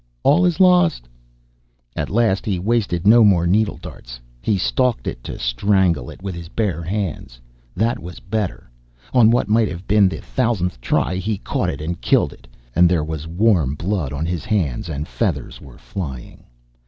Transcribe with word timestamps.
"All 0.23 0.47
is 0.47 0.59
lost!" 0.59 1.07
At 1.95 2.09
last 2.09 2.43
he 2.43 2.57
wasted 2.57 3.05
no 3.05 3.23
more 3.23 3.45
needle 3.45 3.77
darts. 3.77 4.19
He 4.41 4.57
stalked 4.57 5.05
it 5.05 5.23
to 5.25 5.37
strangle 5.37 6.09
it 6.09 6.23
with 6.23 6.33
his 6.33 6.49
bare 6.49 6.81
hands. 6.81 7.39
That 7.75 7.99
was 7.99 8.19
better. 8.19 8.71
On 9.13 9.29
what 9.29 9.47
might 9.47 9.67
have 9.67 9.85
been 9.87 10.09
the 10.09 10.17
thousandth 10.19 10.81
try, 10.81 11.17
he 11.17 11.37
caught 11.37 11.69
it 11.69 11.81
and 11.81 12.01
killed 12.01 12.33
it, 12.33 12.47
and 12.73 12.89
there 12.89 13.03
was 13.03 13.27
warm 13.27 13.75
blood 13.75 14.11
on 14.11 14.25
his 14.25 14.43
hands 14.43 14.89
and 14.89 15.07
feathers 15.07 15.61
were 15.61 15.77
flying. 15.77 16.45